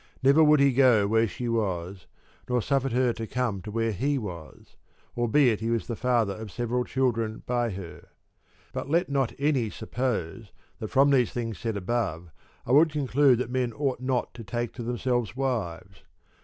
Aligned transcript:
never 0.23 0.43
would 0.43 0.59
he 0.59 0.73
go 0.73 1.05
where 1.05 1.27
she 1.27 1.47
was, 1.47 2.07
nor 2.49 2.59
suffered 2.59 2.91
her 2.91 3.13
to 3.13 3.27
come 3.27 3.61
to 3.61 3.69
where 3.69 3.91
he 3.91 4.17
was, 4.17 4.75
albeit 5.15 5.59
he 5.59 5.69
was 5.69 5.85
the 5.85 5.95
father 5.95 6.33
of 6.37 6.49
several 6.51 6.83
child 6.83 7.19
ren 7.19 7.43
by 7.45 7.69
her. 7.69 8.07
But 8.73 8.89
let 8.89 9.09
not 9.09 9.31
any 9.37 9.69
suppose 9.69 10.53
that 10.79 10.87
from 10.89 11.11
the 11.11 11.23
things 11.25 11.59
said 11.59 11.77
above 11.77 12.31
I 12.65 12.71
would 12.71 12.91
conclude 12.91 13.37
that 13.37 13.51
men 13.51 13.73
ought 13.73 13.99
not 13.99 14.33
to 14.33 14.43
take 14.43 14.73
to 14.73 14.81
themselves 14.81 15.35
wives. 15.35 16.01